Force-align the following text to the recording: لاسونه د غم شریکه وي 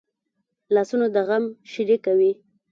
لاسونه 0.75 1.05
د 1.15 1.17
غم 1.27 1.45
شریکه 1.71 2.11
وي 2.19 2.31